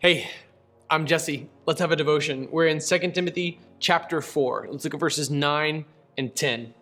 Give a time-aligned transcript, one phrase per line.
[0.00, 0.30] Hey,
[0.88, 1.50] I'm Jesse.
[1.66, 2.46] Let's have a devotion.
[2.52, 4.68] We're in 2 Timothy chapter 4.
[4.70, 5.84] Let's look at verses 9
[6.16, 6.72] and 10.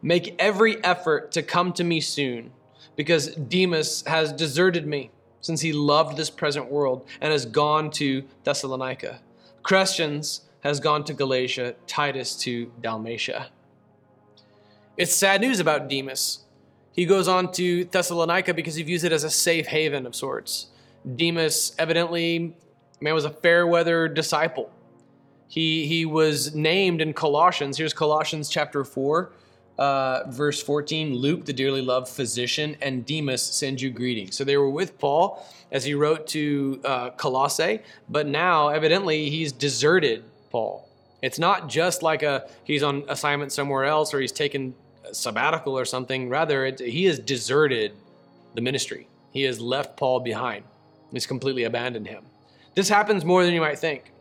[0.00, 2.52] Make every effort to come to me soon,
[2.96, 5.10] because Demas has deserted me,
[5.42, 9.20] since he loved this present world and has gone to Thessalonica.
[9.62, 13.50] Crescens has gone to Galatia, Titus to Dalmatia.
[14.96, 16.46] It's sad news about Demas.
[16.92, 20.68] He goes on to Thessalonica because he views it as a safe haven of sorts.
[21.16, 22.54] Demas evidently
[23.00, 24.70] man was a fair weather disciple.
[25.48, 27.78] He he was named in Colossians.
[27.78, 29.32] Here's Colossians chapter 4,
[29.78, 31.14] uh, verse 14.
[31.14, 34.36] Luke, the dearly loved physician, and Demas send you greetings.
[34.36, 39.52] So they were with Paul as he wrote to uh, Colossae, but now evidently he's
[39.52, 40.88] deserted Paul.
[41.22, 44.74] It's not just like a he's on assignment somewhere else or he's taken
[45.12, 46.28] sabbatical or something.
[46.28, 47.92] Rather, it, he has deserted
[48.54, 49.08] the ministry.
[49.32, 50.64] He has left Paul behind.
[51.12, 52.24] He's completely abandoned him.
[52.74, 54.12] This happens more than you might think.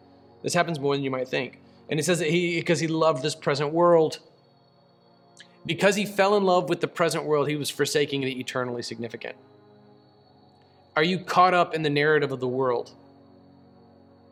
[0.43, 1.59] This happens more than you might think.
[1.89, 4.19] And it says that he, because he loved this present world,
[5.65, 9.35] because he fell in love with the present world, he was forsaking the eternally significant.
[10.95, 12.91] Are you caught up in the narrative of the world?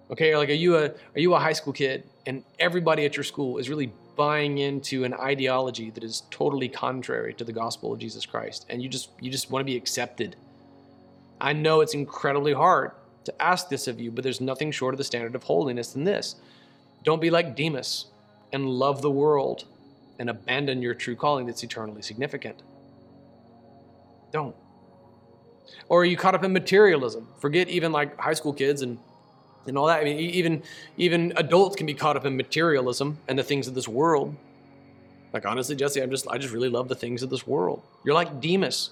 [0.10, 3.24] Okay, like are you a are you a high school kid and everybody at your
[3.24, 8.00] school is really buying into an ideology that is totally contrary to the gospel of
[8.00, 10.36] Jesus Christ and you just you just want to be accepted.
[11.40, 12.92] I know it's incredibly hard
[13.26, 16.04] to ask this of you, but there's nothing short of the standard of holiness than
[16.04, 16.36] this.
[17.04, 18.06] Don't be like Demas
[18.54, 19.66] and love the world
[20.20, 22.62] and abandon your true calling that's eternally significant.
[24.32, 24.56] Don't.
[25.90, 27.28] Or are you caught up in materialism?
[27.40, 28.98] Forget even like high school kids and
[29.68, 30.00] and all that.
[30.00, 30.64] I mean, even
[30.98, 34.36] even adults can be caught up in materialism and the things of this world.
[35.34, 37.82] Like honestly, Jesse, I'm just I just really love the things of this world.
[38.04, 38.92] You're like Demas.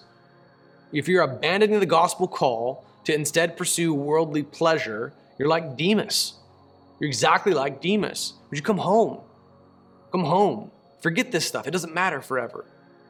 [0.93, 6.35] If you're abandoning the gospel call to instead pursue worldly pleasure, you're like Demas.
[6.99, 8.33] You're exactly like Demas.
[8.49, 9.19] Would you come home?
[10.11, 10.71] Come home.
[11.01, 11.67] Forget this stuff.
[11.67, 12.63] It doesn't matter forever.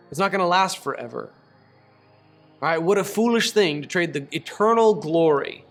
[0.09, 1.29] It's not going to last forever.
[2.61, 5.65] All right, what a foolish thing to trade the eternal glory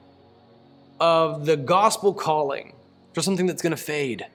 [1.00, 2.74] of the gospel calling
[3.14, 4.26] for something that's going to fade.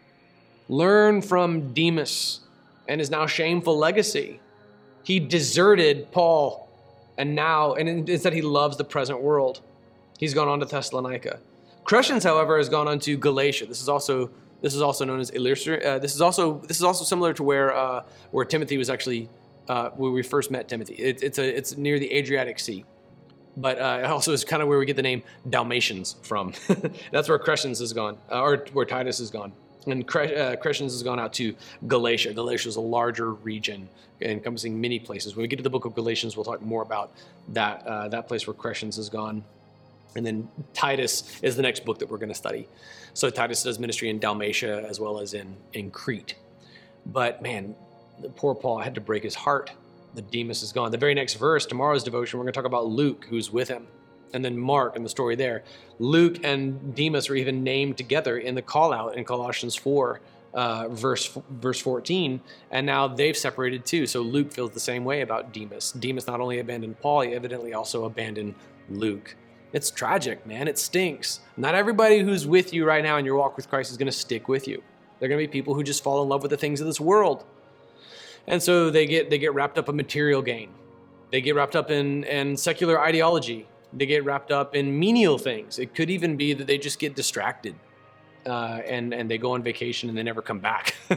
[0.68, 2.41] Learn from Demas
[2.88, 4.40] and his now shameful legacy.
[5.03, 6.66] He deserted Paul,
[7.17, 9.61] and now, and instead he loves the present world.
[10.19, 11.39] He's gone on to Thessalonica.
[11.85, 13.66] Crescens, however, has gone on to Galatia.
[13.66, 14.29] This is also
[14.61, 15.95] this is also known as Illyria.
[15.95, 19.29] Uh, this is also this is also similar to where uh, where Timothy was actually
[19.69, 20.95] uh, where we first met Timothy.
[20.95, 22.83] It, it's a it's near the Adriatic Sea
[23.57, 26.53] but uh, it also is kind of where we get the name Dalmatians from.
[27.11, 29.51] That's where Crescens has gone, uh, or where Titus has gone.
[29.88, 31.56] And uh, Crescens has gone out to
[31.88, 32.34] Galatia.
[32.34, 33.88] Galatia is a larger region
[34.22, 35.36] encompassing many places.
[35.36, 37.12] When we get to the book of Galatians, we'll talk more about
[37.50, 39.44] that, uh, that place where Crescens has gone.
[40.16, 42.68] And then Titus is the next book that we're going to study.
[43.14, 46.36] So Titus does ministry in Dalmatia as well as in, in Crete.
[47.06, 47.75] But man,
[48.36, 49.72] poor Paul had to break his heart
[50.18, 50.92] the Demas is gone.
[50.92, 53.88] The very next verse, tomorrow's devotion, we're going to talk about Luke, who's with him,
[54.33, 55.63] and then Mark and the story there.
[55.99, 60.21] Luke and Demas are even named together in the call out in Colossians 4.
[60.53, 64.07] Uh, verse verse 14, and now they've separated too.
[64.07, 65.91] So Luke feels the same way about Demas.
[65.91, 68.55] Demas not only abandoned Paul, he evidently also abandoned
[68.89, 69.35] Luke.
[69.71, 70.67] It's tragic, man.
[70.67, 71.41] It stinks.
[71.57, 74.11] Not everybody who's with you right now in your walk with Christ is going to
[74.11, 74.81] stick with you.
[75.19, 76.99] They're going to be people who just fall in love with the things of this
[76.99, 77.44] world
[78.47, 80.69] and so they get they get wrapped up in material gain
[81.31, 85.80] they get wrapped up in in secular ideology they get wrapped up in menial things.
[85.80, 87.75] It could even be that they just get distracted
[88.46, 90.96] uh, and and they go on vacation and they never come back.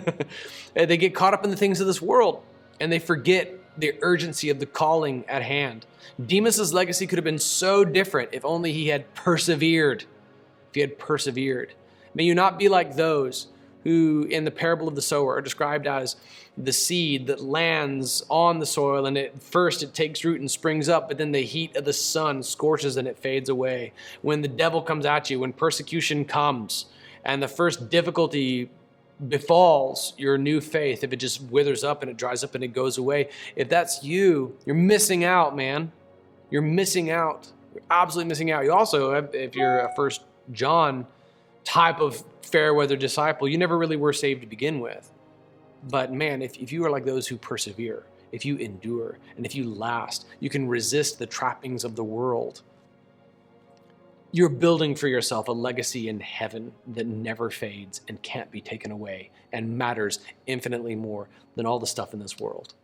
[0.75, 2.43] They get caught up in the things of this world
[2.79, 5.87] and they forget the urgency of the calling at hand.
[6.25, 10.05] Demas's legacy could have been so different if only he had persevered.
[10.69, 11.75] If he had persevered.
[12.15, 13.49] May you not be like those
[13.85, 16.17] who in the parable of the sower are described as
[16.59, 20.89] the seed that lands on the soil and at first it takes root and springs
[20.89, 23.93] up but then the heat of the sun scorches and it fades away.
[24.23, 26.87] When the devil comes at you when persecution comes
[27.25, 28.71] and the first difficulty
[29.29, 32.69] befalls your new faith if it just withers up and it dries up and it
[32.69, 35.93] goes away if that's you you're missing out man.
[36.51, 37.47] You're missing out.
[37.73, 38.65] You're absolutely missing out.
[38.65, 40.23] You also if you're a first
[40.53, 41.07] john
[41.65, 45.11] type of fair weather disciple, you never really were saved to begin with.
[45.85, 49.55] But man, if, if you are like those who persevere, if you endure, and if
[49.55, 52.63] you last, you can resist the trappings of the world.
[54.33, 58.93] You're building for yourself a legacy in heaven that never fades and can't be taken
[58.93, 62.75] away and matters infinitely more than all the stuff in this world.